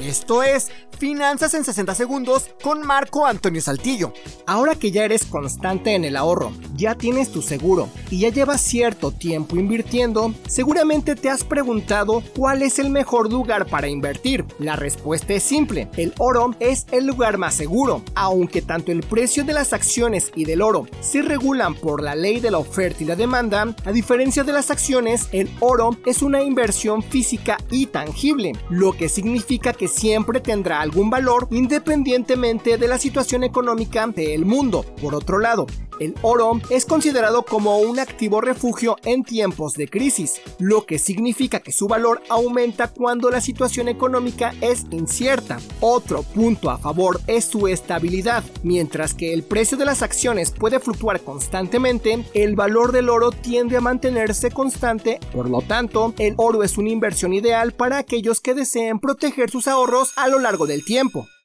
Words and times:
Esto 0.00 0.44
es 0.44 0.70
Finanzas 0.96 1.54
en 1.54 1.64
60 1.64 1.94
Segundos 1.94 2.50
con 2.62 2.86
Marco 2.86 3.26
Antonio 3.26 3.60
Saltillo. 3.60 4.12
Ahora 4.46 4.76
que 4.76 4.92
ya 4.92 5.04
eres 5.04 5.24
constante 5.24 5.94
en 5.94 6.04
el 6.04 6.16
ahorro, 6.16 6.52
ya 6.78 6.94
tienes 6.94 7.30
tu 7.30 7.42
seguro 7.42 7.88
y 8.08 8.20
ya 8.20 8.30
llevas 8.30 8.60
cierto 8.60 9.10
tiempo 9.10 9.56
invirtiendo, 9.56 10.32
seguramente 10.46 11.16
te 11.16 11.28
has 11.28 11.44
preguntado 11.44 12.22
cuál 12.36 12.62
es 12.62 12.78
el 12.78 12.88
mejor 12.88 13.30
lugar 13.30 13.66
para 13.66 13.88
invertir. 13.88 14.44
La 14.58 14.76
respuesta 14.76 15.34
es 15.34 15.42
simple, 15.42 15.88
el 15.96 16.14
oro 16.18 16.54
es 16.60 16.86
el 16.92 17.06
lugar 17.06 17.36
más 17.36 17.54
seguro, 17.54 18.02
aunque 18.14 18.62
tanto 18.62 18.92
el 18.92 19.00
precio 19.00 19.44
de 19.44 19.52
las 19.52 19.72
acciones 19.72 20.30
y 20.36 20.44
del 20.44 20.62
oro 20.62 20.86
se 21.00 21.20
regulan 21.20 21.74
por 21.74 22.02
la 22.02 22.14
ley 22.14 22.38
de 22.38 22.52
la 22.52 22.58
oferta 22.58 23.02
y 23.02 23.06
la 23.06 23.16
demanda, 23.16 23.74
a 23.84 23.92
diferencia 23.92 24.44
de 24.44 24.52
las 24.52 24.70
acciones, 24.70 25.28
el 25.32 25.50
oro 25.58 25.98
es 26.06 26.22
una 26.22 26.42
inversión 26.42 27.02
física 27.02 27.58
y 27.70 27.86
tangible, 27.86 28.52
lo 28.70 28.92
que 28.92 29.08
significa 29.08 29.72
que 29.72 29.88
siempre 29.88 30.40
tendrá 30.40 30.80
algún 30.80 31.10
valor 31.10 31.48
independientemente 31.50 32.78
de 32.78 32.88
la 32.88 32.98
situación 32.98 33.42
económica 33.42 34.06
del 34.06 34.44
mundo. 34.44 34.84
Por 35.00 35.14
otro 35.14 35.38
lado, 35.38 35.66
el 36.00 36.14
oro 36.22 36.60
es 36.70 36.84
considerado 36.84 37.42
como 37.42 37.78
un 37.78 37.98
activo 37.98 38.40
refugio 38.40 38.96
en 39.04 39.24
tiempos 39.24 39.74
de 39.74 39.88
crisis, 39.88 40.40
lo 40.58 40.86
que 40.86 40.98
significa 40.98 41.60
que 41.60 41.72
su 41.72 41.88
valor 41.88 42.22
aumenta 42.28 42.88
cuando 42.88 43.30
la 43.30 43.40
situación 43.40 43.88
económica 43.88 44.54
es 44.60 44.86
incierta. 44.90 45.58
Otro 45.80 46.22
punto 46.22 46.70
a 46.70 46.78
favor 46.78 47.20
es 47.26 47.44
su 47.44 47.68
estabilidad. 47.68 48.44
Mientras 48.62 49.14
que 49.14 49.32
el 49.32 49.42
precio 49.42 49.76
de 49.76 49.84
las 49.84 50.02
acciones 50.02 50.50
puede 50.50 50.80
fluctuar 50.80 51.20
constantemente, 51.20 52.24
el 52.34 52.56
valor 52.56 52.92
del 52.92 53.08
oro 53.08 53.30
tiende 53.30 53.76
a 53.76 53.80
mantenerse 53.80 54.50
constante, 54.50 55.20
por 55.32 55.48
lo 55.48 55.62
tanto, 55.62 56.14
el 56.18 56.34
oro 56.36 56.62
es 56.62 56.78
una 56.78 56.90
inversión 56.90 57.32
ideal 57.32 57.72
para 57.72 57.98
aquellos 57.98 58.40
que 58.40 58.54
deseen 58.54 58.98
proteger 59.00 59.50
sus 59.50 59.68
ahorros 59.68 60.12
a 60.16 60.28
lo 60.28 60.38
largo 60.38 60.66
del 60.66 60.84
tiempo. 60.84 61.28